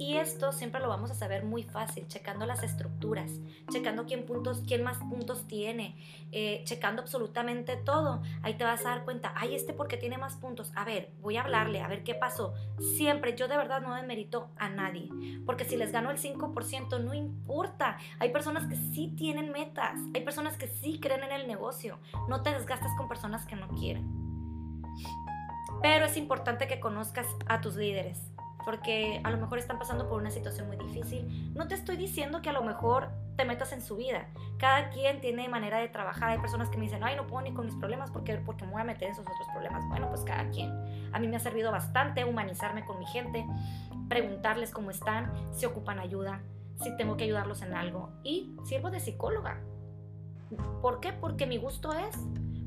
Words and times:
Y 0.00 0.16
esto 0.16 0.50
siempre 0.52 0.80
lo 0.80 0.88
vamos 0.88 1.10
a 1.10 1.14
saber 1.14 1.44
muy 1.44 1.62
fácil, 1.62 2.08
checando 2.08 2.46
las 2.46 2.62
estructuras, 2.62 3.30
checando 3.70 4.06
quién, 4.06 4.24
puntos, 4.24 4.62
quién 4.66 4.82
más 4.82 4.96
puntos 4.96 5.46
tiene, 5.46 5.94
eh, 6.32 6.62
checando 6.64 7.02
absolutamente 7.02 7.76
todo. 7.76 8.22
Ahí 8.40 8.54
te 8.54 8.64
vas 8.64 8.80
a 8.86 8.88
dar 8.88 9.04
cuenta, 9.04 9.34
ay, 9.36 9.54
este 9.54 9.74
porque 9.74 9.98
tiene 9.98 10.16
más 10.16 10.36
puntos. 10.36 10.72
A 10.74 10.86
ver, 10.86 11.12
voy 11.20 11.36
a 11.36 11.42
hablarle, 11.42 11.82
a 11.82 11.86
ver 11.86 12.02
qué 12.02 12.14
pasó. 12.14 12.54
Siempre, 12.96 13.36
yo 13.36 13.46
de 13.46 13.58
verdad 13.58 13.82
no 13.82 13.94
demerito 13.94 14.48
a 14.56 14.70
nadie, 14.70 15.10
porque 15.44 15.66
si 15.66 15.76
les 15.76 15.92
gano 15.92 16.10
el 16.10 16.16
5%, 16.16 16.98
no 16.98 17.12
importa. 17.12 17.98
Hay 18.20 18.30
personas 18.32 18.66
que 18.68 18.76
sí 18.76 19.12
tienen 19.18 19.52
metas, 19.52 20.00
hay 20.14 20.24
personas 20.24 20.56
que 20.56 20.68
sí 20.68 20.98
creen 20.98 21.24
en 21.24 21.32
el 21.32 21.46
negocio. 21.46 21.98
No 22.26 22.42
te 22.42 22.54
desgastas 22.54 22.96
con 22.96 23.06
personas 23.06 23.44
que 23.44 23.54
no 23.54 23.68
quieren. 23.68 24.08
Pero 25.82 26.06
es 26.06 26.16
importante 26.16 26.66
que 26.66 26.80
conozcas 26.80 27.26
a 27.46 27.60
tus 27.60 27.76
líderes 27.76 28.30
porque 28.64 29.20
a 29.24 29.30
lo 29.30 29.38
mejor 29.38 29.58
están 29.58 29.78
pasando 29.78 30.08
por 30.08 30.20
una 30.20 30.30
situación 30.30 30.66
muy 30.66 30.76
difícil. 30.76 31.52
No 31.54 31.68
te 31.68 31.74
estoy 31.74 31.96
diciendo 31.96 32.42
que 32.42 32.50
a 32.50 32.52
lo 32.52 32.62
mejor 32.62 33.10
te 33.36 33.44
metas 33.44 33.72
en 33.72 33.80
su 33.80 33.96
vida. 33.96 34.28
Cada 34.58 34.90
quien 34.90 35.20
tiene 35.20 35.48
manera 35.48 35.78
de 35.78 35.88
trabajar. 35.88 36.30
Hay 36.30 36.38
personas 36.38 36.68
que 36.68 36.78
me 36.78 36.84
dicen, 36.84 37.02
ay, 37.02 37.16
no 37.16 37.26
puedo 37.26 37.42
ni 37.42 37.52
con 37.52 37.66
mis 37.66 37.74
problemas 37.76 38.10
porque, 38.10 38.36
porque 38.36 38.64
me 38.64 38.72
voy 38.72 38.82
a 38.82 38.84
meter 38.84 39.04
en 39.04 39.12
esos 39.12 39.26
otros 39.26 39.48
problemas. 39.52 39.82
Bueno, 39.88 40.08
pues 40.08 40.22
cada 40.22 40.48
quien. 40.50 40.70
A 41.12 41.18
mí 41.18 41.28
me 41.28 41.36
ha 41.36 41.40
servido 41.40 41.70
bastante 41.72 42.24
humanizarme 42.24 42.84
con 42.84 42.98
mi 42.98 43.06
gente, 43.06 43.46
preguntarles 44.08 44.70
cómo 44.70 44.90
están, 44.90 45.32
si 45.52 45.66
ocupan 45.66 45.98
ayuda, 45.98 46.42
si 46.82 46.96
tengo 46.96 47.16
que 47.16 47.24
ayudarlos 47.24 47.62
en 47.62 47.74
algo. 47.74 48.10
Y 48.22 48.56
sirvo 48.64 48.90
de 48.90 49.00
psicóloga. 49.00 49.60
¿Por 50.82 51.00
qué? 51.00 51.12
Porque 51.12 51.46
mi 51.46 51.56
gusto 51.56 51.92
es 51.92 52.16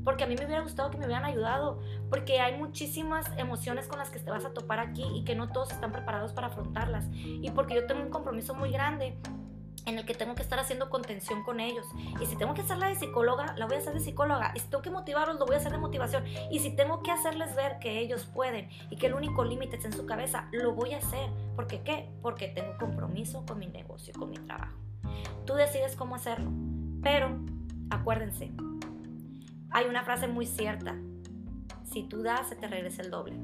porque 0.04 0.24
a 0.24 0.26
mí 0.26 0.36
me 0.36 0.44
hubiera 0.44 0.62
gustado 0.62 0.90
que 0.90 0.98
me 0.98 1.06
hubieran 1.06 1.24
ayudado, 1.24 1.80
porque 2.10 2.40
hay 2.40 2.56
muchísimas 2.56 3.26
emociones 3.36 3.86
con 3.86 3.98
las 3.98 4.10
que 4.10 4.18
te 4.18 4.30
vas 4.30 4.44
a 4.44 4.52
topar 4.52 4.78
aquí 4.78 5.04
y 5.14 5.24
que 5.24 5.34
no 5.34 5.50
todos 5.50 5.72
están 5.72 5.92
preparados 5.92 6.32
para 6.32 6.48
afrontarlas, 6.48 7.06
y 7.12 7.50
porque 7.50 7.74
yo 7.74 7.86
tengo 7.86 8.02
un 8.02 8.10
compromiso 8.10 8.54
muy 8.54 8.70
grande 8.70 9.16
en 9.86 9.98
el 9.98 10.06
que 10.06 10.14
tengo 10.14 10.34
que 10.34 10.42
estar 10.42 10.58
haciendo 10.58 10.88
contención 10.90 11.42
con 11.42 11.60
ellos. 11.60 11.86
Y 12.20 12.26
si 12.26 12.36
tengo 12.36 12.54
que 12.54 12.62
hacerla 12.62 12.88
de 12.88 12.94
psicóloga, 12.94 13.54
la 13.56 13.66
voy 13.66 13.76
a 13.76 13.78
hacer 13.80 13.92
de 13.92 14.00
psicóloga. 14.00 14.52
Y 14.54 14.60
si 14.60 14.68
tengo 14.68 14.82
que 14.82 14.90
motivarlos, 14.90 15.38
lo 15.38 15.46
voy 15.46 15.56
a 15.56 15.58
hacer 15.58 15.72
de 15.72 15.78
motivación. 15.78 16.24
Y 16.50 16.60
si 16.60 16.74
tengo 16.74 17.02
que 17.02 17.10
hacerles 17.10 17.54
ver 17.54 17.78
que 17.80 17.98
ellos 18.00 18.24
pueden 18.24 18.68
y 18.90 18.96
que 18.96 19.06
el 19.06 19.14
único 19.14 19.44
límite 19.44 19.76
es 19.76 19.84
en 19.84 19.92
su 19.92 20.06
cabeza, 20.06 20.48
lo 20.52 20.72
voy 20.72 20.94
a 20.94 20.98
hacer. 20.98 21.28
¿Por 21.54 21.66
qué 21.66 21.82
qué? 21.82 22.08
Porque 22.22 22.48
tengo 22.48 22.76
compromiso 22.78 23.44
con 23.46 23.58
mi 23.58 23.66
negocio, 23.66 24.14
con 24.18 24.30
mi 24.30 24.38
trabajo. 24.38 24.78
Tú 25.44 25.54
decides 25.54 25.96
cómo 25.96 26.14
hacerlo. 26.14 26.50
Pero 27.02 27.36
acuérdense, 27.90 28.52
hay 29.74 29.86
una 29.86 30.04
frase 30.04 30.28
muy 30.28 30.46
cierta. 30.46 30.96
Si 31.82 32.04
tú 32.04 32.22
das, 32.22 32.48
se 32.48 32.54
te 32.54 32.68
regresa 32.68 33.02
el 33.02 33.10
doble. 33.10 33.36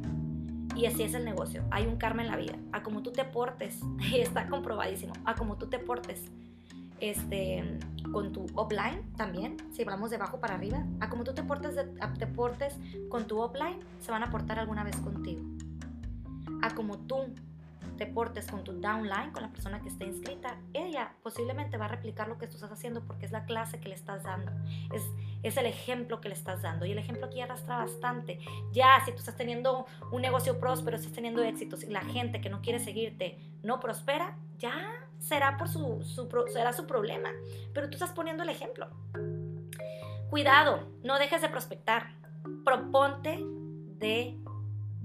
Y 0.77 0.87
así 0.87 1.03
es 1.03 1.13
el 1.15 1.25
negocio. 1.25 1.65
Hay 1.73 1.87
un 1.87 1.97
karma 1.97 2.23
en 2.23 2.29
la 2.29 2.37
vida. 2.37 2.57
A 2.73 2.85
como 2.85 3.03
tú 3.03 3.11
te 3.11 3.25
portes, 3.25 3.81
está 4.15 4.49
comprobadísimo, 4.49 5.13
a 5.25 5.35
como 5.35 5.57
tú 5.57 5.67
te 5.67 5.81
portes 5.81 6.23
este, 7.01 7.79
con 8.13 8.33
tu 8.33 8.47
offline 8.55 9.03
también, 9.17 9.57
si 9.73 9.83
hablamos 9.83 10.11
de 10.11 10.17
abajo 10.17 10.39
para 10.39 10.55
arriba, 10.55 10.85
a 11.01 11.09
como 11.09 11.25
tú 11.25 11.35
te 11.35 11.43
portes, 11.43 11.75
te 12.19 12.27
portes 12.29 12.77
con 13.09 13.27
tu 13.27 13.41
offline, 13.41 13.81
se 14.01 14.13
van 14.13 14.23
a 14.23 14.31
portar 14.31 14.61
alguna 14.61 14.85
vez 14.85 14.97
contigo. 14.97 15.43
A 16.63 16.75
como 16.75 16.99
tú 16.99 17.35
te 18.01 18.07
portes 18.07 18.47
con 18.47 18.65
tu 18.65 18.73
downline, 18.81 19.31
con 19.31 19.43
la 19.43 19.51
persona 19.51 19.83
que 19.83 19.91
esté 19.91 20.07
inscrita, 20.07 20.57
ella 20.73 21.13
posiblemente 21.23 21.77
va 21.77 21.85
a 21.85 21.89
replicar 21.89 22.29
lo 22.29 22.39
que 22.39 22.47
tú 22.47 22.55
estás 22.55 22.73
haciendo 22.73 23.03
porque 23.05 23.27
es 23.27 23.31
la 23.31 23.45
clase 23.45 23.79
que 23.79 23.91
le 23.91 23.95
estás 23.95 24.23
dando, 24.23 24.53
es, 24.95 25.03
es 25.43 25.59
el 25.59 25.67
ejemplo 25.67 26.19
que 26.23 26.31
le 26.31 26.35
estás 26.35 26.63
dando. 26.63 26.87
Y 26.87 26.93
el 26.93 26.99
ejemplo 26.99 27.27
aquí 27.27 27.43
arrastra 27.43 27.77
bastante. 27.77 28.41
Ya, 28.73 29.03
si 29.05 29.13
tú 29.13 29.19
estás 29.19 29.37
teniendo 29.37 29.85
un 30.13 30.23
negocio 30.23 30.59
próspero, 30.59 30.97
estás 30.97 31.13
teniendo 31.13 31.43
éxitos 31.43 31.85
y 31.85 31.89
la 31.89 32.01
gente 32.01 32.41
que 32.41 32.49
no 32.49 32.63
quiere 32.63 32.79
seguirte 32.79 33.39
no 33.63 33.81
prospera, 33.81 34.35
ya 34.57 35.07
será, 35.19 35.59
por 35.59 35.69
su, 35.69 36.03
su, 36.03 36.27
será 36.51 36.73
su 36.73 36.87
problema. 36.87 37.29
Pero 37.75 37.91
tú 37.91 37.97
estás 37.97 38.13
poniendo 38.13 38.45
el 38.45 38.49
ejemplo. 38.49 38.89
Cuidado, 40.31 40.89
no 41.05 41.19
dejes 41.19 41.43
de 41.43 41.51
prospectar. 41.51 42.15
Proponte 42.65 43.45
de 43.99 44.39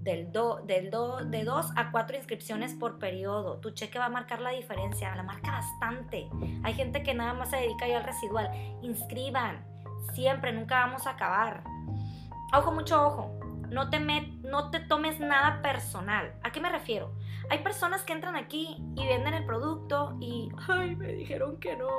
del 0.05 0.31
del 0.31 0.91
de 1.31 1.43
dos 1.43 1.71
a 1.75 1.91
cuatro 1.91 2.15
inscripciones 2.15 2.75
por 2.75 2.99
periodo. 2.99 3.57
Tu 3.57 3.71
cheque 3.71 3.97
va 3.97 4.05
a 4.05 4.09
marcar 4.09 4.39
la 4.39 4.51
diferencia, 4.51 5.15
la 5.15 5.23
marca 5.23 5.51
bastante. 5.51 6.29
Hay 6.63 6.73
gente 6.75 7.01
que 7.01 7.15
nada 7.15 7.33
más 7.33 7.49
se 7.49 7.57
dedica 7.57 7.87
ya 7.87 7.97
al 7.97 8.03
residual. 8.03 8.49
Inscriban, 8.83 9.65
siempre, 10.13 10.53
nunca 10.53 10.85
vamos 10.85 11.07
a 11.07 11.11
acabar. 11.11 11.63
Ojo, 12.53 12.71
mucho 12.71 13.03
ojo. 13.03 13.39
No 13.71 13.89
te, 13.89 13.99
no 13.99 14.69
te 14.69 14.79
tomes 14.79 15.19
nada 15.19 15.63
personal. 15.63 16.35
¿A 16.43 16.51
qué 16.51 16.61
me 16.61 16.69
refiero? 16.69 17.15
Hay 17.49 17.59
personas 17.63 18.03
que 18.03 18.13
entran 18.13 18.35
aquí 18.35 18.77
y 18.95 19.07
venden 19.07 19.33
el 19.33 19.45
producto 19.45 20.15
y, 20.21 20.51
ay, 20.67 20.95
me 20.95 21.07
dijeron 21.13 21.59
que 21.59 21.75
no. 21.75 21.89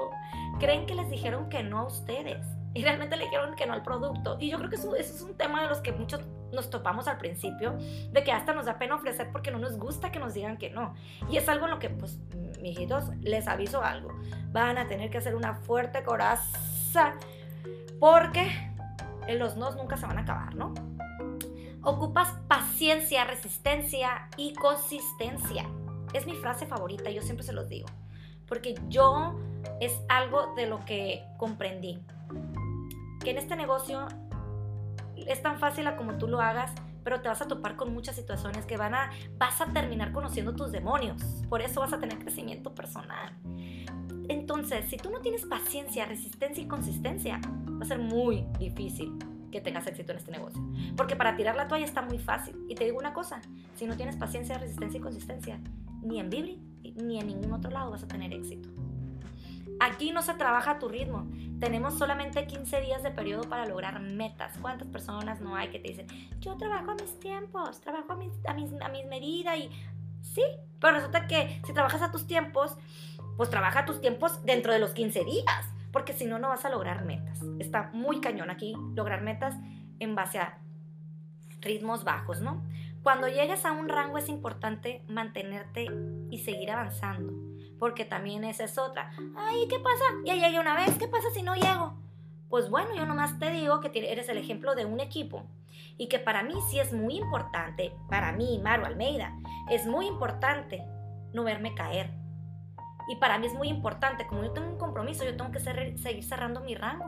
Creen 0.61 0.87
que 0.87 0.95
les 0.95 1.11
dijeron 1.11 1.49
que 1.49 1.65
no 1.65 1.81
a 1.81 1.87
ustedes 1.87 2.47
y 2.73 2.83
realmente 2.83 3.17
le 3.17 3.25
dijeron 3.25 3.57
que 3.57 3.67
no 3.67 3.73
al 3.73 3.83
producto. 3.83 4.37
Y 4.39 4.51
yo 4.51 4.59
creo 4.59 4.69
que 4.69 4.77
eso, 4.77 4.95
eso, 4.95 5.15
es 5.15 5.23
un 5.23 5.35
tema 5.37 5.63
de 5.63 5.69
los 5.71 5.81
que 5.81 5.93
muchos 5.93 6.21
nos 6.57 6.71
topamos 6.71 7.07
al 7.07 7.19
principio, 7.19 7.77
de 8.11 8.25
que 8.25 8.33
hasta 8.33 8.53
nos 8.53 8.67
da 8.67 8.79
pena 8.79 8.97
ofrecer 8.97 9.31
porque 9.31 9.53
no 9.53 9.59
nos 9.59 9.79
gusta 9.79 10.11
que 10.11 10.19
nos 10.19 10.35
digan 10.35 10.57
que 10.57 10.71
no. 10.71 10.95
Y 11.31 11.37
es 11.37 11.49
algo 11.49 11.67
en 11.67 11.71
lo 11.71 11.79
que, 11.79 11.91
pues, 11.91 12.19
mijitos, 12.61 13.11
les 13.21 13.47
aviso 13.47 13.85
algo. 13.85 14.13
Van 14.51 14.79
a 14.79 14.89
tener 14.89 15.11
que 15.11 15.19
hacer 15.19 15.37
una 15.37 15.55
fuerte 15.55 16.03
coraza 16.03 17.15
porque 18.01 18.49
los 19.29 19.57
nos 19.57 19.77
nunca 19.77 19.97
se 19.97 20.07
van 20.07 20.19
a 20.19 20.23
acabar, 20.23 20.55
¿no? 20.55 20.75
Ocupas 21.83 22.33
paciencia, 22.49 23.25
resistencia 23.25 24.29
y 24.37 24.55
consistencia. 24.55 25.67
Es 26.13 26.27
mi 26.27 26.35
frase 26.35 26.67
favorita, 26.67 27.11
yo 27.11 27.23
siempre 27.23 27.45
se 27.45 27.53
los 27.53 27.69
digo. 27.69 27.87
Porque 28.49 28.75
yo 28.89 29.39
es 29.81 29.93
algo 30.09 30.55
de 30.57 30.67
lo 30.67 30.85
que 30.85 31.25
comprendí 31.37 32.01
que 33.23 33.31
en 33.31 33.39
este 33.39 33.57
negocio 33.57 34.07
es 35.27 35.43
tan 35.43 35.59
fácil 35.59 35.87
como 35.97 36.19
tú 36.19 36.29
lo 36.29 36.41
hagas, 36.41 36.73
pero 37.05 37.21
te 37.21 37.29
vas 37.29 37.41
a 37.41 37.47
topar 37.47 37.77
con 37.77 37.93
muchas 37.93 38.17
situaciones 38.17 38.67
que 38.67 38.77
van 38.77 38.95
a, 38.95 39.11
vas 39.39 39.61
a 39.61 39.67
terminar 39.67 40.13
conociendo 40.13 40.55
tus 40.55 40.73
demonios. 40.73 41.23
Por 41.49 41.63
eso 41.63 41.81
vas 41.81 41.93
a 41.93 42.01
tener 42.01 42.19
crecimiento 42.19 42.75
personal. 42.75 43.33
Entonces, 44.29 44.87
si 44.91 44.97
tú 44.97 45.11
no 45.11 45.21
tienes 45.21 45.47
paciencia, 45.47 46.05
resistencia 46.05 46.63
y 46.63 46.67
consistencia, 46.67 47.41
va 47.81 47.85
a 47.85 47.89
ser 47.89 47.99
muy 47.99 48.45
difícil 48.59 49.17
que 49.53 49.61
tengas 49.61 49.87
éxito 49.87 50.13
en 50.13 50.19
este 50.19 50.33
negocio. 50.33 50.61
Porque 50.97 51.15
para 51.15 51.37
tirar 51.37 51.55
la 51.55 51.69
toalla 51.69 51.85
está 51.85 52.03
muy 52.03 52.19
fácil. 52.19 52.57
Y 52.69 52.75
te 52.75 52.85
digo 52.85 52.99
una 52.99 53.15
cosa, 53.15 53.41
si 53.77 53.87
no 53.87 53.97
tienes 53.97 54.17
paciencia, 54.17 54.59
resistencia 54.59 54.99
y 54.99 55.01
consistencia, 55.01 55.61
ni 56.03 56.19
en 56.19 56.29
Vibri 56.29 56.61
ni 56.97 57.19
en 57.21 57.27
ningún 57.27 57.53
otro 57.53 57.71
lado 57.71 57.91
vas 57.91 58.03
a 58.03 58.09
tener 58.09 58.33
éxito. 58.33 58.69
Aquí 59.81 60.11
no 60.11 60.23
se 60.23 60.35
trabaja 60.35 60.73
a 60.73 60.79
tu 60.79 60.89
ritmo. 60.89 61.27
Tenemos 61.61 61.99
solamente 61.99 62.47
15 62.47 62.81
días 62.81 63.03
de 63.03 63.11
periodo 63.11 63.49
para 63.49 63.67
lograr 63.67 64.01
metas. 64.01 64.57
¿Cuántas 64.61 64.89
personas 64.89 65.41
no 65.41 65.55
hay 65.55 65.69
que 65.69 65.79
te 65.79 65.89
dicen, 65.89 66.07
yo 66.41 66.57
trabajo 66.57 66.93
a 66.93 66.95
mis 66.95 67.19
tiempos, 67.21 67.81
trabajo 67.81 68.13
a 68.13 68.17
mis, 68.17 68.33
a 68.47 68.55
mis, 68.55 68.71
a 68.81 68.89
medidas? 68.89 69.59
Y 69.59 69.71
sí, 70.23 70.43
pero 70.81 70.95
resulta 70.95 71.27
que 71.27 71.61
si 71.67 71.73
trabajas 71.73 72.03
a 72.03 72.11
tus 72.11 72.27
tiempos, 72.27 72.77
pues 73.37 73.51
trabaja 73.51 73.81
a 73.81 73.85
tus 73.85 74.01
tiempos 74.01 74.45
dentro 74.45 74.73
de 74.73 74.79
los 74.79 74.93
15 74.93 75.25
días, 75.25 75.67
porque 75.93 76.13
si 76.13 76.27
no, 76.27 76.39
no 76.39 76.49
vas 76.49 76.65
a 76.65 76.71
lograr 76.71 77.05
metas. 77.05 77.41
Está 77.59 77.91
muy 77.93 78.21
cañón 78.21 78.51
aquí 78.51 78.75
lograr 78.95 79.23
metas 79.23 79.55
en 79.99 80.15
base 80.15 80.39
a 80.39 80.59
ritmos 81.61 82.05
bajos, 82.05 82.41
¿no? 82.41 82.63
Cuando 83.03 83.29
llegues 83.29 83.65
a 83.65 83.73
un 83.73 83.89
rango 83.89 84.19
es 84.19 84.29
importante 84.29 85.03
mantenerte 85.09 85.87
y 86.31 86.39
seguir 86.39 86.71
avanzando 86.71 87.33
porque 87.79 88.05
también 88.05 88.45
esa 88.45 88.65
es 88.65 88.79
otra. 88.79 89.11
Ay, 89.37 89.67
¿qué 89.69 89.79
pasa? 89.79 90.05
Ya 90.25 90.35
llegué 90.35 90.59
una 90.59 90.75
vez, 90.75 90.97
¿qué 90.99 91.09
pasa 91.09 91.29
si 91.33 91.43
no 91.43 91.55
llego? 91.55 91.95
Pues 92.49 92.71
bueno, 92.71 92.95
yo 92.95 93.07
nomás 93.07 93.39
te 93.39 93.51
digo 93.51 93.81
que 93.81 93.91
eres 93.95 94.29
el 94.29 94.39
ejemplo 94.39 94.75
de 94.75 94.85
un 94.85 95.01
equipo 95.01 95.45
y 95.99 96.09
que 96.09 96.19
para 96.19 96.43
mí 96.43 96.55
sí 96.69 96.79
es 96.79 96.93
muy 96.93 97.17
importante, 97.17 97.93
para 98.09 98.33
mí, 98.33 98.61
Maru 98.63 98.85
Almeida, 98.85 99.35
es 99.71 99.87
muy 99.87 100.07
importante 100.07 100.85
no 101.33 101.45
verme 101.45 101.75
caer. 101.75 102.11
Y 103.09 103.17
para 103.17 103.39
mí 103.39 103.47
es 103.47 103.55
muy 103.55 103.69
importante, 103.69 104.27
como 104.27 104.43
yo 104.43 104.53
tengo 104.53 104.69
un 104.69 104.79
compromiso, 104.79 105.25
yo 105.25 105.37
tengo 105.37 105.53
que 105.53 105.61
seguir 105.61 106.25
cerrando 106.25 106.61
mi 106.61 106.75
rango. 106.75 107.07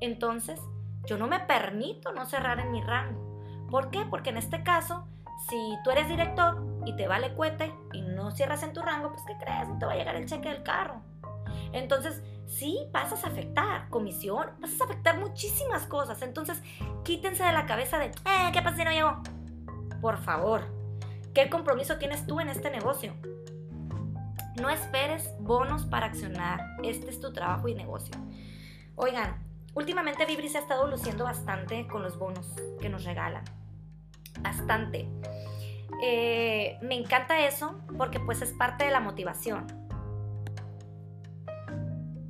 Entonces, 0.00 0.60
yo 1.06 1.18
no 1.18 1.26
me 1.26 1.40
permito 1.40 2.12
no 2.12 2.26
cerrar 2.26 2.60
en 2.60 2.70
mi 2.70 2.80
rango. 2.80 3.66
¿Por 3.70 3.90
qué? 3.90 4.06
Porque 4.08 4.30
en 4.30 4.38
este 4.38 4.62
caso, 4.62 5.06
si 5.48 5.56
tú 5.84 5.90
eres 5.90 6.08
director 6.08 6.60
y 6.88 6.94
te 6.94 7.06
vale 7.06 7.34
cuete 7.34 7.70
y 7.92 8.00
no 8.00 8.30
cierras 8.30 8.62
en 8.62 8.72
tu 8.72 8.80
rango, 8.80 9.10
pues 9.10 9.22
¿qué 9.26 9.36
crees? 9.36 9.68
No 9.68 9.78
te 9.78 9.84
va 9.84 9.92
a 9.92 9.96
llegar 9.96 10.16
el 10.16 10.24
cheque 10.24 10.48
del 10.48 10.62
carro. 10.62 11.02
Entonces, 11.72 12.22
sí, 12.46 12.88
pasas 12.92 13.24
a 13.24 13.28
afectar 13.28 13.90
comisión, 13.90 14.46
vas 14.58 14.80
a 14.80 14.84
afectar 14.84 15.18
muchísimas 15.18 15.86
cosas. 15.86 16.22
Entonces, 16.22 16.62
quítense 17.04 17.44
de 17.44 17.52
la 17.52 17.66
cabeza 17.66 17.98
de, 17.98 18.06
eh, 18.06 18.50
¿qué 18.54 18.62
pasa 18.62 18.78
si 18.78 18.84
no 18.84 18.90
llego? 18.90 19.22
Por 20.00 20.16
favor, 20.16 20.62
¿qué 21.34 21.50
compromiso 21.50 21.98
tienes 21.98 22.26
tú 22.26 22.40
en 22.40 22.48
este 22.48 22.70
negocio? 22.70 23.12
No 24.58 24.70
esperes 24.70 25.30
bonos 25.38 25.84
para 25.84 26.06
accionar. 26.06 26.60
Este 26.82 27.10
es 27.10 27.20
tu 27.20 27.34
trabajo 27.34 27.68
y 27.68 27.74
negocio. 27.74 28.16
Oigan, 28.96 29.36
últimamente 29.74 30.24
Vibri 30.24 30.48
se 30.48 30.56
ha 30.56 30.62
estado 30.62 30.86
luciendo 30.86 31.24
bastante 31.24 31.86
con 31.86 32.02
los 32.02 32.18
bonos 32.18 32.50
que 32.80 32.88
nos 32.88 33.04
regalan. 33.04 33.44
Bastante. 34.40 35.06
Eh, 36.02 36.78
me 36.80 36.94
encanta 36.94 37.44
eso 37.46 37.80
porque 37.96 38.20
pues 38.20 38.40
es 38.42 38.52
parte 38.52 38.84
de 38.84 38.90
la 38.90 39.00
motivación. 39.00 39.66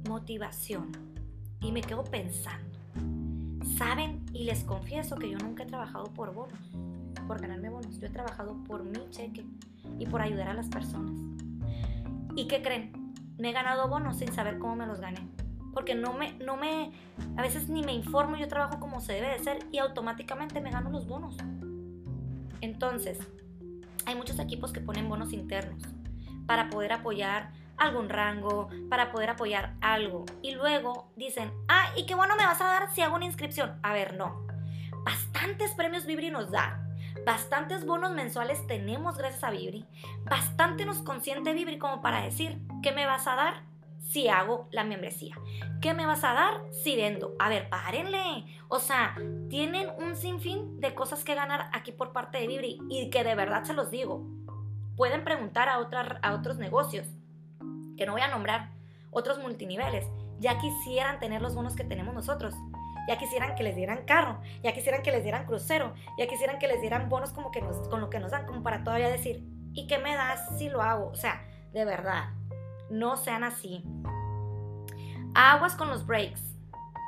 Motivación. 0.08 0.92
Y 1.60 1.72
me 1.72 1.82
quedo 1.82 2.04
pensando. 2.04 2.78
Saben 3.76 4.24
y 4.32 4.44
les 4.44 4.64
confieso 4.64 5.16
que 5.16 5.30
yo 5.30 5.38
nunca 5.38 5.64
he 5.64 5.66
trabajado 5.66 6.04
por 6.04 6.32
bonos, 6.32 6.58
por 7.26 7.40
ganarme 7.40 7.68
bonos. 7.68 8.00
Yo 8.00 8.06
he 8.06 8.10
trabajado 8.10 8.56
por 8.64 8.84
mi 8.84 9.10
cheque 9.10 9.44
y 9.98 10.06
por 10.06 10.22
ayudar 10.22 10.48
a 10.48 10.54
las 10.54 10.68
personas. 10.68 11.12
¿Y 12.36 12.48
qué 12.48 12.62
creen? 12.62 13.12
Me 13.36 13.50
he 13.50 13.52
ganado 13.52 13.88
bonos 13.88 14.16
sin 14.16 14.32
saber 14.32 14.58
cómo 14.58 14.76
me 14.76 14.86
los 14.86 15.00
gané. 15.00 15.20
Porque 15.74 15.94
no 15.94 16.12
me, 16.12 16.32
no 16.38 16.56
me, 16.56 16.92
a 17.36 17.42
veces 17.42 17.68
ni 17.68 17.82
me 17.82 17.92
informo, 17.92 18.36
yo 18.36 18.48
trabajo 18.48 18.80
como 18.80 19.00
se 19.00 19.12
debe 19.12 19.28
de 19.28 19.38
ser 19.38 19.58
y 19.70 19.78
automáticamente 19.78 20.60
me 20.60 20.70
gano 20.70 20.90
los 20.90 21.06
bonos. 21.06 21.36
Entonces, 22.60 23.18
hay 24.08 24.14
muchos 24.14 24.38
equipos 24.38 24.72
que 24.72 24.80
ponen 24.80 25.08
bonos 25.08 25.34
internos 25.34 25.82
para 26.46 26.70
poder 26.70 26.92
apoyar 26.92 27.52
algún 27.76 28.08
rango, 28.08 28.70
para 28.88 29.12
poder 29.12 29.30
apoyar 29.30 29.74
algo. 29.82 30.24
Y 30.40 30.52
luego 30.52 31.12
dicen, 31.14 31.52
ah, 31.68 31.90
¿y 31.94 32.06
qué 32.06 32.14
bono 32.14 32.34
me 32.36 32.46
vas 32.46 32.60
a 32.62 32.66
dar 32.66 32.94
si 32.94 33.02
hago 33.02 33.16
una 33.16 33.26
inscripción? 33.26 33.78
A 33.82 33.92
ver, 33.92 34.16
no. 34.16 34.46
Bastantes 35.04 35.72
premios 35.72 36.06
Vibri 36.06 36.30
nos 36.30 36.50
da. 36.50 36.82
Bastantes 37.26 37.84
bonos 37.84 38.12
mensuales 38.12 38.66
tenemos 38.66 39.18
gracias 39.18 39.44
a 39.44 39.50
Vibri. 39.50 39.84
Bastante 40.24 40.86
nos 40.86 41.02
consiente 41.02 41.52
Vibri 41.52 41.78
como 41.78 42.00
para 42.00 42.22
decir, 42.22 42.58
¿qué 42.82 42.92
me 42.92 43.04
vas 43.04 43.26
a 43.26 43.34
dar? 43.34 43.62
Si 44.08 44.28
hago 44.28 44.68
la 44.70 44.84
membresía? 44.84 45.36
¿Qué 45.80 45.94
me 45.94 46.06
vas 46.06 46.24
a 46.24 46.32
dar 46.32 46.62
si 46.72 46.96
vendo? 46.96 47.34
A 47.38 47.48
ver, 47.48 47.68
párenle. 47.68 48.44
O 48.68 48.78
sea, 48.78 49.16
tienen 49.50 49.88
un 49.98 50.16
sinfín 50.16 50.80
de 50.80 50.94
cosas 50.94 51.24
que 51.24 51.34
ganar 51.34 51.70
aquí 51.72 51.92
por 51.92 52.12
parte 52.12 52.38
de 52.38 52.46
Vibri 52.46 52.78
y 52.88 53.10
que 53.10 53.22
de 53.22 53.34
verdad 53.34 53.64
se 53.64 53.74
los 53.74 53.90
digo. 53.90 54.26
Pueden 54.96 55.24
preguntar 55.24 55.68
a, 55.68 55.74
a 55.74 56.34
otros 56.34 56.56
negocios, 56.56 57.06
que 57.96 58.06
no 58.06 58.12
voy 58.12 58.22
a 58.22 58.28
nombrar, 58.28 58.70
otros 59.10 59.38
multiniveles. 59.38 60.06
Ya 60.40 60.58
quisieran 60.58 61.20
tener 61.20 61.42
los 61.42 61.54
bonos 61.54 61.76
que 61.76 61.84
tenemos 61.84 62.14
nosotros. 62.14 62.54
Ya 63.08 63.18
quisieran 63.18 63.54
que 63.54 63.62
les 63.62 63.76
dieran 63.76 64.04
carro, 64.04 64.40
ya 64.62 64.72
quisieran 64.72 65.02
que 65.02 65.12
les 65.12 65.22
dieran 65.22 65.46
crucero, 65.46 65.94
ya 66.18 66.26
quisieran 66.26 66.58
que 66.58 66.68
les 66.68 66.80
dieran 66.80 67.08
bonos 67.08 67.32
como 67.32 67.50
que 67.50 67.60
con 67.88 68.00
lo 68.00 68.10
que 68.10 68.20
nos 68.20 68.32
dan, 68.32 68.44
como 68.46 68.62
para 68.62 68.84
todavía 68.84 69.08
decir, 69.08 69.42
¿y 69.72 69.86
qué 69.86 69.98
me 69.98 70.14
das 70.14 70.58
si 70.58 70.68
lo 70.68 70.82
hago? 70.82 71.08
O 71.08 71.14
sea, 71.14 71.42
de 71.72 71.86
verdad, 71.86 72.30
no 72.90 73.16
sean 73.16 73.44
así. 73.44 73.84
Aguas 75.34 75.74
con 75.74 75.88
los 75.88 76.06
breaks 76.06 76.42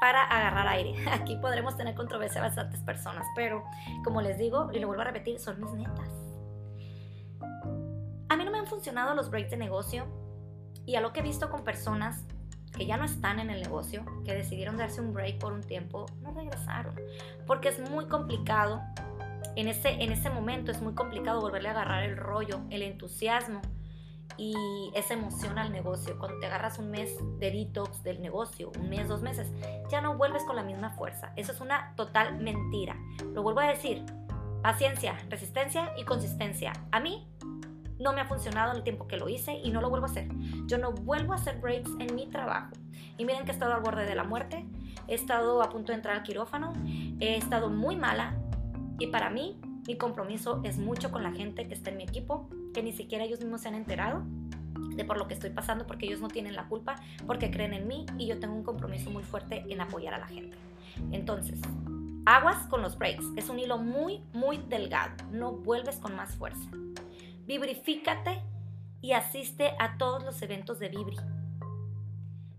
para 0.01 0.25
agarrar 0.25 0.67
aire. 0.69 0.95
Aquí 1.13 1.37
podremos 1.37 1.77
tener 1.77 1.95
controversia 1.95 2.41
a 2.41 2.47
bastantes 2.47 2.81
personas, 2.81 3.27
pero 3.35 3.65
como 4.05 4.23
les 4.23 4.39
digo 4.39 4.71
y 4.73 4.79
lo 4.79 4.87
vuelvo 4.87 5.03
a 5.03 5.07
repetir, 5.07 5.39
son 5.39 5.61
mis 5.61 5.73
netas. 5.73 6.09
A 8.29 8.37
mí 8.37 8.45
no 8.45 8.51
me 8.51 8.59
han 8.59 8.67
funcionado 8.67 9.15
los 9.15 9.31
breaks 9.31 9.51
de 9.51 9.57
negocio 9.57 10.07
y 10.87 10.95
a 10.95 11.01
lo 11.01 11.13
que 11.13 11.21
he 11.21 11.23
visto 11.23 11.51
con 11.51 11.65
personas 11.65 12.25
que 12.77 12.87
ya 12.87 12.97
no 12.97 13.05
están 13.05 13.41
en 13.41 13.51
el 13.51 13.61
negocio, 13.61 14.05
que 14.25 14.35
decidieron 14.35 14.77
darse 14.77 15.01
un 15.01 15.13
break 15.13 15.39
por 15.39 15.53
un 15.53 15.63
tiempo, 15.63 16.07
no 16.21 16.33
regresaron, 16.33 16.95
porque 17.47 17.69
es 17.69 17.91
muy 17.91 18.07
complicado. 18.07 18.81
En 19.57 19.67
ese, 19.67 19.91
en 20.03 20.13
ese 20.13 20.31
momento 20.31 20.71
es 20.71 20.81
muy 20.81 20.95
complicado 20.95 21.41
volverle 21.41 21.69
a 21.69 21.73
agarrar 21.73 22.05
el 22.05 22.17
rollo, 22.17 22.61
el 22.71 22.83
entusiasmo 22.83 23.61
y 24.41 24.91
esa 24.95 25.13
emoción 25.13 25.59
al 25.59 25.71
negocio. 25.71 26.19
Cuando 26.19 26.39
te 26.39 26.47
agarras 26.47 26.79
un 26.79 26.91
mes 26.91 27.15
de 27.39 27.51
detox 27.51 28.03
del 28.03 28.23
negocio, 28.23 28.73
un 28.81 28.89
mes, 28.89 29.07
dos 29.07 29.21
meses, 29.21 29.53
ya 29.91 30.01
no 30.01 30.17
vuelves 30.17 30.45
con 30.45 30.57
la 30.57 30.63
misma 30.63 30.93
fuerza. 30.93 31.35
Eso 31.37 31.53
es 31.53 31.61
una 31.61 31.93
total 31.95 32.39
mentira. 32.39 32.97
Lo 33.35 33.43
vuelvo 33.43 33.61
a 33.61 33.67
decir, 33.67 34.03
paciencia, 34.63 35.19
resistencia 35.29 35.93
y 35.99 36.05
consistencia. 36.05 36.73
A 36.91 37.01
mí 37.01 37.29
no 37.99 38.15
me 38.15 38.23
ha 38.23 38.25
funcionado 38.25 38.71
en 38.71 38.79
el 38.79 38.83
tiempo 38.83 39.07
que 39.07 39.19
lo 39.19 39.29
hice 39.29 39.61
y 39.63 39.71
no 39.71 39.83
lo 39.83 39.91
vuelvo 39.91 40.07
a 40.07 40.11
hacer. 40.11 40.27
Yo 40.65 40.79
no 40.79 40.93
vuelvo 40.93 41.35
a 41.35 41.37
hacer 41.37 41.61
breaks 41.61 41.91
en 41.99 42.15
mi 42.15 42.27
trabajo. 42.27 42.71
Y 43.19 43.27
miren 43.27 43.45
que 43.45 43.51
he 43.51 43.55
estado 43.55 43.75
al 43.75 43.83
borde 43.83 44.07
de 44.07 44.15
la 44.15 44.25
muerte, 44.25 44.65
he 45.07 45.15
estado 45.15 45.63
a 45.63 45.69
punto 45.69 45.93
de 45.93 45.97
entrar 45.97 46.17
al 46.17 46.23
quirófano, 46.23 46.73
he 47.21 47.37
estado 47.37 47.69
muy 47.69 47.95
mala 47.95 48.39
y 48.99 49.09
para 49.09 49.29
mí 49.29 49.61
mi 49.87 49.99
compromiso 49.99 50.63
es 50.65 50.79
mucho 50.79 51.11
con 51.11 51.23
la 51.23 51.33
gente 51.33 51.69
que 51.69 51.75
está 51.75 51.91
en 51.91 51.99
mi 51.99 52.05
equipo, 52.05 52.49
que 52.73 52.83
ni 52.83 52.93
siquiera 52.93 53.25
ellos 53.25 53.41
mismos 53.41 53.63
se 53.63 53.69
han 53.69 53.75
enterado 53.75 54.25
de 54.95 55.05
por 55.05 55.17
lo 55.17 55.27
que 55.29 55.35
estoy 55.35 55.51
pasando, 55.51 55.87
porque 55.87 56.07
ellos 56.07 56.21
no 56.21 56.29
tienen 56.29 56.55
la 56.55 56.69
culpa, 56.69 56.97
porque 57.27 57.51
creen 57.51 57.75
en 57.75 57.89
mí 57.89 58.07
y 58.19 58.27
yo 58.27 58.39
tengo 58.39 58.55
un 58.55 58.63
compromiso 58.63 59.11
muy 59.11 59.23
fuerte 59.23 59.65
en 59.69 59.81
apoyar 59.81 60.15
a 60.15 60.19
la 60.19 60.27
gente. 60.27 60.57
Entonces, 61.13 61.61
aguas 62.27 62.67
con 62.67 62.83
los 62.83 62.99
breaks. 62.99 63.25
Es 63.37 63.49
un 63.49 63.59
hilo 63.59 63.79
muy, 63.79 64.23
muy 64.33 64.59
delgado. 64.69 65.13
No 65.31 65.53
vuelves 65.53 65.97
con 65.97 66.15
más 66.15 66.35
fuerza. 66.37 66.69
Vibrifícate 67.47 68.43
y 69.01 69.13
asiste 69.13 69.73
a 69.79 69.97
todos 69.97 70.25
los 70.25 70.41
eventos 70.43 70.79
de 70.79 70.89
Vibri. 70.89 71.17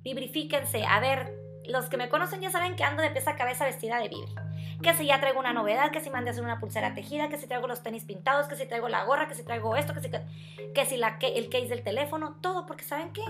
Vibrifíquense. 0.03 0.83
A 0.85 0.99
ver, 0.99 1.33
los 1.67 1.85
que 1.85 1.97
me 1.97 2.09
conocen 2.09 2.41
ya 2.41 2.49
saben 2.49 2.75
que 2.75 2.83
ando 2.83 3.03
de 3.03 3.11
pieza 3.11 3.31
a 3.31 3.35
cabeza 3.35 3.65
vestida 3.65 3.99
de 3.99 4.09
Vibri 4.09 4.33
que 4.81 4.93
si 4.93 5.05
ya 5.05 5.19
traigo 5.19 5.39
una 5.39 5.53
novedad, 5.53 5.91
que 5.91 6.01
si 6.01 6.09
mande 6.09 6.29
a 6.29 6.31
hacer 6.31 6.43
una 6.43 6.59
pulsera 6.59 6.93
tejida, 6.93 7.29
que 7.29 7.37
si 7.37 7.47
traigo 7.47 7.67
los 7.67 7.83
tenis 7.83 8.05
pintados, 8.05 8.47
que 8.47 8.55
si 8.55 8.65
traigo 8.65 8.89
la 8.89 9.03
gorra, 9.03 9.27
que 9.27 9.35
si 9.35 9.43
traigo 9.43 9.75
esto, 9.75 9.93
que 9.93 10.01
si, 10.01 10.09
que 10.09 10.97
la, 10.97 11.19
que, 11.19 11.37
el 11.37 11.49
case 11.49 11.67
del 11.67 11.83
teléfono, 11.83 12.37
todo, 12.41 12.65
porque 12.65 12.83
¿saben 12.83 13.11
qué? 13.13 13.23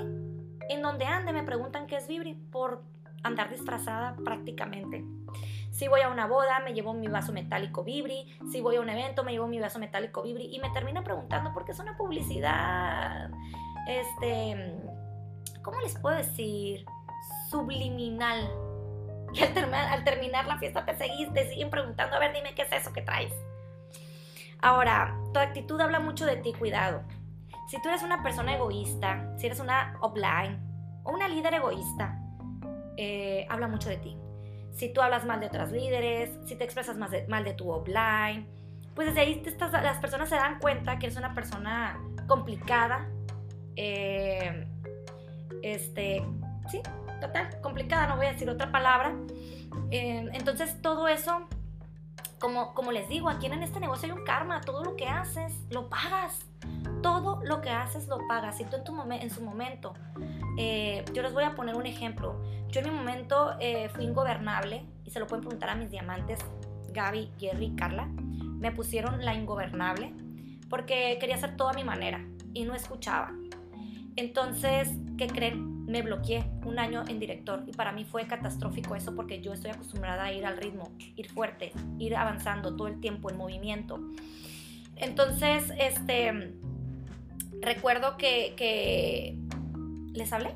En 0.70 0.82
donde 0.82 1.06
ande 1.06 1.34
me 1.34 1.44
preguntan 1.44 1.88
qué 1.88 1.98
es 1.98 2.08
Vibri 2.08 2.34
por 2.34 2.84
andar 3.24 3.50
disfrazada 3.50 4.16
prácticamente. 4.24 5.04
Si 5.72 5.88
voy 5.88 6.02
a 6.02 6.10
una 6.10 6.28
boda, 6.28 6.60
me 6.60 6.74
llevo 6.74 6.94
mi 6.94 7.08
vaso 7.08 7.32
metálico 7.32 7.84
Vibri. 7.84 8.28
Si 8.52 8.62
voy 8.62 8.76
a 8.76 8.82
un 8.82 8.90
evento, 8.90 9.24
me 9.24 9.32
llevo 9.32 9.48
mi 9.48 9.60
vaso 9.60 9.80
metálico 9.80 10.22
Vibri. 10.22 10.54
Y 10.54 10.60
me 10.60 10.70
termina 10.72 11.04
preguntando 11.04 11.54
porque 11.54 11.72
es 11.72 11.80
una 11.80 11.98
publicidad, 11.98 13.32
este, 13.88 14.74
¿cómo 15.62 15.80
les 15.82 15.98
puedo 15.98 16.18
decir? 16.18 16.86
Subliminal 17.50 18.50
y 19.34 19.42
al, 19.42 20.04
terminar 20.04 20.46
la 20.46 20.58
fiesta 20.58 20.86
te, 20.86 20.96
seguís, 20.96 21.32
te 21.34 21.50
siguen 21.50 21.70
preguntando, 21.70 22.16
a 22.16 22.20
ver, 22.20 22.34
dime 22.34 22.54
qué 22.56 22.64
es 22.64 22.72
eso 22.72 22.94
que 22.94 23.02
traes. 23.02 23.34
Ahora, 24.62 25.18
tu 25.34 25.40
actitud 25.40 25.80
habla 25.82 26.00
mucho 26.00 26.26
de 26.26 26.38
ti, 26.38 26.54
cuidado. 26.54 27.04
Si 27.68 27.82
tú 27.82 27.90
eres 27.90 28.04
una 28.04 28.22
persona 28.22 28.56
egoísta, 28.56 29.34
si 29.38 29.48
eres 29.48 29.60
una 29.60 29.96
offline 30.02 30.60
o 31.04 31.12
una 31.12 31.28
líder 31.28 31.54
egoísta, 31.56 32.20
eh, 32.98 33.48
habla 33.50 33.68
mucho 33.68 33.90
de 33.90 33.98
ti. 33.98 34.18
Si 34.74 34.94
tú 34.94 35.02
hablas 35.02 35.26
mal 35.26 35.40
de 35.40 35.48
otras 35.48 35.72
líderes, 35.72 36.38
si 36.46 36.56
te 36.56 36.64
expresas 36.64 36.98
mal 36.98 37.44
de 37.44 37.54
tu 37.54 37.72
offline, 37.72 38.48
pues 38.96 39.08
desde 39.08 39.22
ahí 39.22 39.44
las 39.84 39.98
personas 40.00 40.30
se 40.30 40.36
dan 40.36 40.60
cuenta 40.60 41.00
que 41.00 41.08
eres 41.08 41.18
una 41.18 41.34
persona 41.34 42.00
complicada, 42.28 43.08
eh, 43.76 44.68
este, 45.64 46.24
sí, 46.70 46.82
total, 47.22 47.48
complicada, 47.62 48.08
no 48.08 48.18
voy 48.18 48.26
a 48.26 48.34
decir 48.34 48.50
otra 48.50 48.72
palabra. 48.72 49.16
Eh, 49.92 50.30
entonces 50.34 50.82
todo 50.82 51.08
eso, 51.08 51.48
como, 52.40 52.92
les 52.92 53.08
digo, 53.08 53.30
aquí 53.30 53.46
en 53.46 53.64
este 53.64 53.80
negocio 53.80 54.12
hay 54.12 54.20
un 54.20 54.26
karma, 54.26 54.60
todo 54.62 54.84
lo 54.84 54.96
que 54.98 55.08
haces 55.08 55.54
lo 55.70 55.88
pagas. 55.88 56.46
Todo 57.02 57.42
lo 57.44 57.62
que 57.62 57.70
haces 57.70 58.08
lo 58.08 58.20
pagas. 58.28 58.60
Y 58.60 58.66
tú 58.66 58.76
en, 58.76 58.84
tu 58.84 59.02
en 59.12 59.30
su 59.30 59.42
momento, 59.42 59.94
eh, 60.58 61.06
yo 61.14 61.22
les 61.22 61.34
voy 61.34 61.46
a 61.46 61.56
poner 61.56 61.76
un 61.76 61.86
ejemplo. 61.86 62.42
Yo 62.68 62.82
en 62.82 62.90
mi 62.90 62.96
momento 62.96 63.56
eh, 63.60 63.90
fui 63.90 64.04
ingobernable, 64.04 64.86
y 65.06 65.12
se 65.12 65.20
lo 65.20 65.28
pueden 65.28 65.42
preguntar 65.42 65.70
a 65.70 65.76
mis 65.76 65.90
diamantes, 65.90 66.40
Gaby, 66.92 67.32
Jerry, 67.40 67.74
Carla. 67.76 68.08
Me 68.08 68.72
pusieron 68.72 69.24
la 69.26 69.34
ingobernable 69.34 70.14
porque 70.70 71.18
quería 71.20 71.36
hacer 71.36 71.58
todo 71.58 71.70
a 71.70 71.74
mi 71.74 71.84
manera 71.84 72.26
y 72.54 72.64
no 72.64 72.74
escuchaba. 72.74 73.34
Entonces, 74.16 74.90
¿qué 75.18 75.28
creen? 75.28 75.81
Me 75.92 76.02
bloqueé 76.02 76.46
un 76.66 76.80
año 76.80 77.04
en 77.08 77.20
director 77.20 77.64
y 77.68 77.74
para 77.74 77.92
mí 77.92 78.06
fue 78.06 78.26
catastrófico 78.26 78.96
eso 78.96 79.14
porque 79.14 79.42
yo 79.42 79.52
estoy 79.52 79.72
acostumbrada 79.72 80.24
a 80.24 80.34
ir 80.34 80.46
al 80.46 80.56
ritmo, 80.56 80.90
ir 80.98 81.30
fuerte, 81.30 81.74
ir 82.00 82.16
avanzando 82.16 82.76
todo 82.78 82.88
el 82.88 83.02
tiempo 83.02 83.30
en 83.30 83.38
movimiento. 83.38 84.00
Entonces, 84.96 85.72
este, 85.78 86.54
recuerdo 87.62 88.18
que, 88.18 88.54
que 88.56 89.38
les 90.14 90.32
hablé 90.32 90.56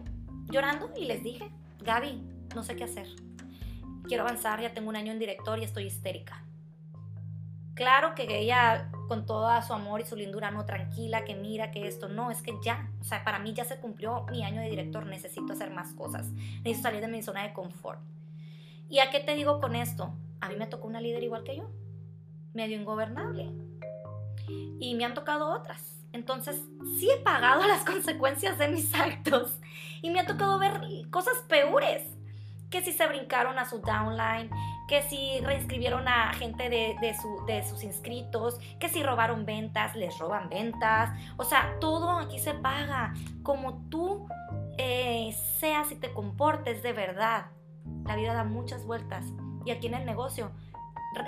llorando 0.50 0.90
y 0.96 1.06
les 1.06 1.22
dije, 1.22 1.52
Gaby, 1.84 2.22
no 2.56 2.64
sé 2.64 2.78
qué 2.78 2.86
hacer. 2.86 3.08
Quiero 4.08 4.24
avanzar, 4.24 4.62
ya 4.62 4.74
tengo 4.74 4.88
un 4.90 4.96
año 4.96 5.12
en 5.12 5.20
director 5.20 5.60
y 5.60 5.64
estoy 5.66 5.86
histérica. 5.86 6.46
Claro 7.74 8.16
que 8.16 8.40
ella 8.40 8.90
con 9.08 9.26
todo 9.26 9.50
su 9.62 9.74
amor 9.74 10.02
y 10.02 10.06
su 10.06 10.16
lindura, 10.16 10.52
no 10.52 10.66
tranquila, 10.66 11.26
que 11.26 11.36
mira, 11.36 11.72
que 11.72 11.88
esto, 11.88 12.10
no, 12.10 12.32
es 12.32 12.42
que 12.42 12.54
ya, 12.64 12.92
o 13.02 13.04
sea, 13.04 13.24
para 13.24 13.40
mí 13.40 13.54
ya 13.54 13.66
se 13.66 13.78
cumplió 13.78 14.26
mi 14.32 14.44
año 14.44 14.62
de 14.62 14.70
director, 14.70 15.06
necesito 15.06 15.54
hacer 15.54 15.72
más 15.72 15.94
cosas, 15.94 16.28
necesito 16.64 16.84
salir 16.84 17.02
de 17.02 17.08
mi 17.08 17.22
zona 17.22 17.44
de 17.44 17.54
confort. 17.54 18.00
¿Y 18.90 19.00
a 19.00 19.10
qué 19.10 19.20
te 19.20 19.36
digo 19.36 19.60
con 19.60 19.76
esto? 19.76 20.14
A 20.42 20.50
mí 20.50 20.56
me 20.58 20.68
tocó 20.68 20.88
una 20.88 21.02
líder 21.02 21.24
igual 21.24 21.44
que 21.44 21.58
yo, 21.58 21.70
medio 22.54 22.78
ingobernable, 22.78 23.52
y 24.80 24.96
me 24.96 25.06
han 25.06 25.14
tocado 25.14 25.50
otras. 25.50 25.96
Entonces, 26.14 26.62
sí 26.98 27.10
he 27.10 27.18
pagado 27.18 27.62
las 27.68 27.84
consecuencias 27.84 28.58
de 28.58 28.70
mis 28.70 28.94
actos 28.94 29.60
y 30.02 30.10
me 30.10 30.20
ha 30.20 30.26
tocado 30.26 30.60
ver 30.60 30.82
cosas 31.10 31.38
peores 31.48 32.15
que 32.76 32.84
si 32.84 32.92
se 32.92 33.08
brincaron 33.08 33.58
a 33.58 33.64
su 33.64 33.80
downline, 33.80 34.50
que 34.90 35.02
si 35.02 35.40
reinscribieron 35.40 36.10
a 36.10 36.34
gente 36.34 36.70
de, 36.70 36.98
de 37.48 37.64
sus 37.64 37.86
inscritos, 37.86 38.60
que 38.82 38.90
si 38.90 39.02
robaron 39.02 39.46
ventas, 39.46 39.96
les 39.96 40.20
roban 40.20 40.50
ventas. 40.50 41.18
O 41.38 41.46
sea, 41.46 41.78
todo 41.80 42.20
aquí 42.20 42.38
se 42.38 42.54
paga. 42.54 43.14
Como 43.44 43.78
tú 43.90 44.28
eh, 44.78 45.34
seas 45.58 45.90
y 45.94 45.96
te 45.96 46.12
comportes 46.12 46.84
de 46.84 46.92
verdad. 46.92 47.46
La 48.04 48.18
vida 48.18 48.34
da 48.34 48.44
muchas 48.44 48.86
vueltas. 48.86 49.24
Y 49.64 49.72
aquí 49.72 49.88
en 49.88 49.94
el 49.94 50.06
negocio, 50.06 50.52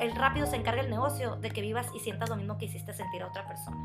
el 0.02 0.14
rápido 0.18 0.48
se 0.48 0.58
encarga 0.58 0.82
el 0.82 0.90
negocio 0.90 1.38
de 1.38 1.50
que 1.50 1.62
vivas 1.62 1.88
y 1.96 2.00
sientas 2.00 2.30
lo 2.30 2.36
mismo 2.36 2.58
que 2.58 2.66
hiciste 2.66 2.92
sentir 2.92 3.24
a 3.24 3.28
otra 3.28 3.48
persona. 3.48 3.78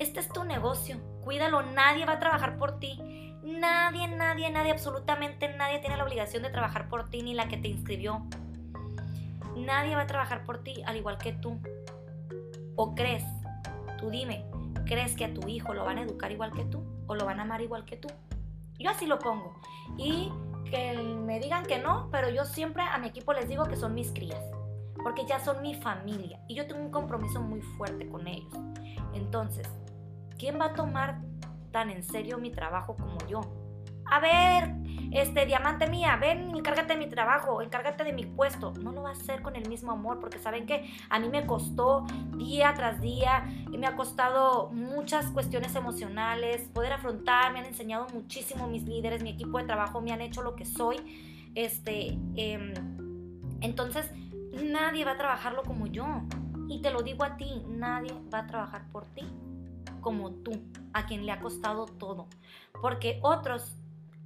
Este 0.00 0.18
es 0.18 0.28
tu 0.28 0.42
negocio. 0.42 0.98
Cuídalo. 1.22 1.62
Nadie 1.62 2.06
va 2.06 2.14
a 2.14 2.18
trabajar 2.18 2.56
por 2.58 2.80
ti. 2.80 2.98
Nadie, 3.44 4.08
nadie, 4.08 4.48
nadie, 4.50 4.72
absolutamente 4.72 5.54
nadie 5.54 5.78
tiene 5.80 5.98
la 5.98 6.04
obligación 6.04 6.42
de 6.42 6.48
trabajar 6.48 6.88
por 6.88 7.10
ti 7.10 7.22
ni 7.22 7.34
la 7.34 7.46
que 7.46 7.58
te 7.58 7.68
inscribió. 7.68 8.22
Nadie 9.54 9.94
va 9.94 10.02
a 10.02 10.06
trabajar 10.06 10.44
por 10.44 10.64
ti 10.64 10.82
al 10.86 10.96
igual 10.96 11.18
que 11.18 11.34
tú. 11.34 11.60
¿O 12.74 12.94
crees? 12.94 13.22
Tú 13.98 14.08
dime, 14.08 14.46
¿crees 14.86 15.14
que 15.14 15.26
a 15.26 15.34
tu 15.34 15.46
hijo 15.46 15.74
lo 15.74 15.84
van 15.84 15.98
a 15.98 16.02
educar 16.02 16.32
igual 16.32 16.52
que 16.52 16.64
tú? 16.64 16.82
¿O 17.06 17.14
lo 17.14 17.26
van 17.26 17.38
a 17.38 17.42
amar 17.42 17.60
igual 17.60 17.84
que 17.84 17.98
tú? 17.98 18.08
Yo 18.78 18.88
así 18.90 19.06
lo 19.06 19.18
pongo. 19.18 19.60
Y 19.98 20.32
que 20.70 20.94
me 20.94 21.38
digan 21.38 21.66
que 21.66 21.78
no, 21.78 22.08
pero 22.10 22.30
yo 22.30 22.46
siempre 22.46 22.82
a 22.82 22.96
mi 22.96 23.08
equipo 23.08 23.34
les 23.34 23.46
digo 23.46 23.64
que 23.64 23.76
son 23.76 23.92
mis 23.92 24.10
crías. 24.10 24.42
Porque 25.02 25.26
ya 25.26 25.38
son 25.38 25.60
mi 25.60 25.74
familia. 25.74 26.40
Y 26.48 26.54
yo 26.54 26.66
tengo 26.66 26.80
un 26.80 26.90
compromiso 26.90 27.42
muy 27.42 27.60
fuerte 27.60 28.08
con 28.08 28.26
ellos. 28.26 28.54
Entonces, 29.12 29.68
¿quién 30.38 30.58
va 30.58 30.66
a 30.66 30.72
tomar 30.72 31.20
tan 31.74 31.90
en 31.90 32.04
serio 32.04 32.38
mi 32.38 32.52
trabajo 32.52 32.94
como 32.94 33.18
yo? 33.26 33.40
A 34.06 34.20
ver, 34.20 34.70
este 35.10 35.44
diamante 35.44 35.88
mía, 35.88 36.16
ven, 36.20 36.54
encárgate 36.54 36.92
de 36.92 37.00
mi 37.00 37.10
trabajo, 37.10 37.62
encárgate 37.62 38.04
de 38.04 38.12
mi 38.12 38.24
puesto. 38.26 38.72
No 38.80 38.92
lo 38.92 39.02
va 39.02 39.08
a 39.08 39.12
hacer 39.12 39.42
con 39.42 39.56
el 39.56 39.68
mismo 39.68 39.90
amor, 39.90 40.20
porque 40.20 40.38
saben 40.38 40.66
que 40.66 40.88
a 41.10 41.18
mí 41.18 41.28
me 41.28 41.46
costó 41.46 42.06
día 42.36 42.72
tras 42.76 43.00
día 43.00 43.44
y 43.72 43.76
me 43.76 43.88
ha 43.88 43.96
costado 43.96 44.70
muchas 44.70 45.26
cuestiones 45.30 45.74
emocionales, 45.74 46.68
poder 46.68 46.92
afrontar, 46.92 47.52
me 47.52 47.58
han 47.58 47.66
enseñado 47.66 48.06
muchísimo 48.14 48.68
mis 48.68 48.84
líderes, 48.84 49.24
mi 49.24 49.30
equipo 49.30 49.58
de 49.58 49.64
trabajo, 49.64 50.00
me 50.00 50.12
han 50.12 50.20
hecho 50.20 50.42
lo 50.42 50.54
que 50.54 50.66
soy. 50.66 51.50
Este, 51.56 52.16
em, 52.36 52.72
entonces, 53.62 54.08
nadie 54.52 55.04
va 55.04 55.12
a 55.12 55.16
trabajarlo 55.16 55.64
como 55.64 55.88
yo. 55.88 56.06
Y 56.68 56.82
te 56.82 56.92
lo 56.92 57.02
digo 57.02 57.24
a 57.24 57.36
ti, 57.36 57.64
nadie 57.66 58.14
va 58.32 58.40
a 58.40 58.46
trabajar 58.46 58.84
por 58.92 59.06
ti 59.06 59.24
como 60.04 60.30
tú, 60.30 60.52
a 60.92 61.06
quien 61.06 61.24
le 61.24 61.32
ha 61.32 61.40
costado 61.40 61.86
todo. 61.86 62.28
Porque 62.80 63.18
otros, 63.22 63.74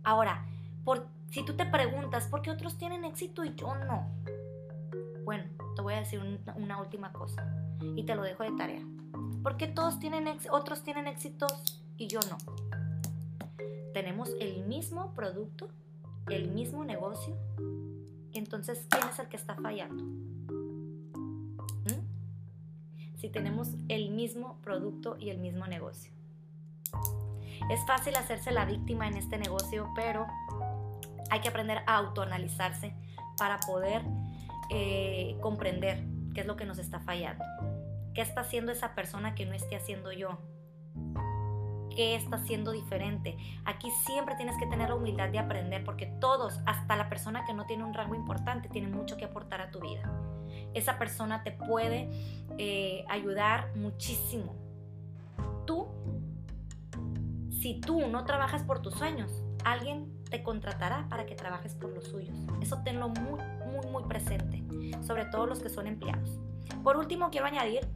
ahora, 0.03 0.45
por, 0.85 1.07
si 1.31 1.45
tú 1.45 1.55
te 1.55 1.65
preguntas, 1.65 2.27
¿por 2.27 2.43
qué 2.43 2.51
otros 2.51 2.77
tienen 2.77 3.05
éxito 3.05 3.45
y 3.45 3.55
yo 3.55 3.75
no? 3.87 4.11
Bueno, 5.25 5.45
te 5.77 5.83
voy 5.83 5.95
a 5.95 6.01
decir 6.01 6.21
una, 6.57 6.81
última 6.81 7.13
cosa 7.13 7.47
y 7.95 8.03
te 8.05 8.17
lo 8.17 8.23
dejo 8.23 8.43
de 8.43 8.51
tarea. 8.57 8.83
¿Por 9.43 9.57
qué 9.57 9.69
todos 9.69 10.01
tienen 10.01 10.27
otros 10.51 10.83
tienen 10.83 11.07
éxitos 11.07 11.81
y 11.97 12.09
yo 12.09 12.19
no? 12.29 12.39
Tenemos 13.95 14.31
el 14.41 14.67
mismo 14.67 15.15
producto, 15.15 15.69
el 16.29 16.49
mismo 16.49 16.85
negocio. 16.85 17.37
Entonces, 18.33 18.85
¿quién 18.91 19.09
es 19.09 19.19
el 19.21 19.29
que 19.29 19.37
está 19.37 19.55
fallando? 19.55 20.05
Si 23.19 23.29
tenemos 23.29 23.69
el 23.89 24.11
mismo 24.11 24.59
producto 24.63 25.17
y 25.19 25.31
el 25.31 25.39
mismo 25.39 25.67
negocio. 25.67 26.13
Es 27.71 27.85
fácil 27.87 28.17
hacerse 28.17 28.53
la 28.53 28.65
víctima 28.65 29.09
en 29.09 29.17
este 29.17 29.37
negocio, 29.39 29.91
pero 29.95 30.27
hay 31.31 31.41
que 31.41 31.49
aprender 31.49 31.83
a 31.87 31.97
autoanalizarse 31.97 32.95
para 33.37 33.59
poder 33.61 34.03
eh, 34.71 35.37
comprender 35.41 36.05
qué 36.35 36.41
es 36.41 36.47
lo 36.47 36.57
que 36.57 36.65
nos 36.65 36.79
está 36.79 37.01
fallando. 37.01 37.45
¿Qué 38.15 38.23
está 38.23 38.43
haciendo 38.43 38.73
esa 38.73 38.95
persona 38.95 39.35
que 39.35 39.47
no 39.47 39.53
esté 39.53 39.77
haciendo 39.77 40.13
yo? 40.13 40.39
¿Qué 41.95 42.15
está 42.15 42.37
haciendo 42.37 42.71
diferente? 42.71 43.37
Aquí 43.65 43.91
siempre 44.07 44.37
tienes 44.37 44.57
que 44.59 44.67
tener 44.67 44.89
la 44.89 44.95
humildad 44.95 45.29
de 45.29 45.41
aprender 45.41 45.85
porque 45.85 46.07
todos, 46.07 46.61
hasta 46.67 46.97
la 46.97 47.09
persona 47.09 47.45
que 47.45 47.53
no 47.53 47.67
tiene 47.67 47.85
un 47.85 47.95
rango 47.95 48.15
importante, 48.15 48.69
tiene 48.69 48.89
mucho 48.89 49.17
que 49.17 49.25
aportar 49.25 49.61
a 49.61 49.71
tu 49.71 49.81
vida 49.81 50.09
esa 50.75 50.99
persona 50.99 51.43
te 51.43 51.53
puede 51.53 52.09
eh, 52.59 53.05
ayudar 53.09 53.75
muchísimo. 53.77 54.55
Tú, 55.65 55.87
si 57.51 57.81
tú 57.81 58.07
no 58.09 58.25
trabajas 58.25 58.63
por 58.65 58.83
tus 58.83 58.95
sueños, 58.95 59.31
alguien 59.65 60.13
te 60.29 60.43
contratará 60.43 61.07
para 61.09 61.25
que 61.25 61.35
trabajes 61.35 61.75
por 61.75 61.91
los 61.91 62.05
suyos. 62.05 62.37
Eso 62.61 62.83
tenlo 62.85 63.09
muy, 63.09 63.41
muy, 63.67 63.87
muy 63.91 64.03
presente, 64.05 64.63
sobre 65.07 65.25
todo 65.27 65.47
los 65.47 65.61
que 65.61 65.69
son 65.69 65.87
empleados. 65.87 66.39
Por 66.83 66.97
último, 66.97 67.31
quiero 67.31 67.47
añadir 67.47 67.89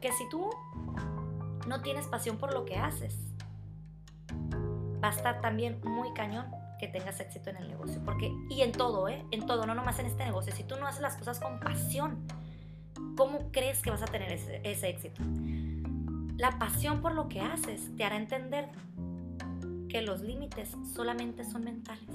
que 0.00 0.12
si 0.12 0.28
tú 0.28 0.50
no 1.66 1.80
tienes 1.80 2.06
pasión 2.06 2.36
por 2.36 2.52
lo 2.52 2.64
que 2.64 2.76
haces, 2.76 3.18
va 5.02 5.08
a 5.08 5.10
estar 5.10 5.40
también 5.40 5.80
muy 5.84 6.12
cañón 6.14 6.46
que 6.78 6.88
tengas 6.88 7.20
éxito 7.20 7.50
en 7.50 7.56
el 7.56 7.68
negocio. 7.68 8.02
Porque, 8.04 8.32
y 8.50 8.62
en 8.62 8.72
todo, 8.72 9.08
¿eh? 9.08 9.24
En 9.30 9.46
todo, 9.46 9.66
no 9.66 9.74
nomás 9.74 9.98
en 9.98 10.06
este 10.06 10.24
negocio. 10.24 10.52
Si 10.54 10.64
tú 10.64 10.76
no 10.76 10.86
haces 10.86 11.00
las 11.00 11.16
cosas 11.16 11.40
con 11.40 11.60
pasión, 11.60 12.26
¿cómo 13.16 13.50
crees 13.52 13.80
que 13.82 13.90
vas 13.90 14.02
a 14.02 14.06
tener 14.06 14.32
ese, 14.32 14.88
éxito? 14.88 15.22
La 16.36 16.58
pasión 16.58 17.00
por 17.00 17.14
lo 17.14 17.28
que 17.28 17.40
haces 17.40 17.94
te 17.96 18.04
hará 18.04 18.16
entender 18.16 18.68
que 19.88 20.02
los 20.02 20.20
límites 20.20 20.76
solamente 20.94 21.44
son 21.44 21.64
mentales. 21.64 22.10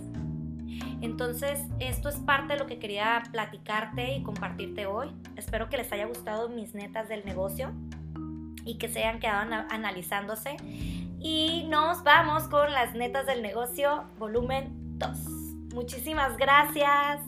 Entonces, 1.02 1.60
esto 1.80 2.10
es 2.10 2.18
parte 2.18 2.54
de 2.54 2.60
lo 2.60 2.68
que 2.68 2.78
quería 2.78 3.24
platicarte 3.32 4.16
y 4.16 4.24
compartirte 4.24 4.86
hoy. 4.86 5.10
Espero 5.38 5.70
que 5.70 5.78
les 5.78 5.92
haya 5.94 6.06
gustado 6.06 6.50
mis 6.50 6.74
netas 6.74 7.08
del 7.08 7.24
negocio 7.26 7.72
y 8.66 8.78
que 8.78 8.90
se 8.90 9.00
hayan 9.00 9.20
quedado 9.20 9.66
analizándose 9.70 10.58
y 11.22 11.66
nos 11.70 12.04
vamos 12.04 12.44
con 12.44 12.72
las 12.72 12.96
netas 12.96 13.26
del 13.26 13.42
negocio, 13.42 14.06
volumen 14.18 14.98
2. 15.00 15.18
Muchísimas 15.74 16.38
gracias. 16.38 17.22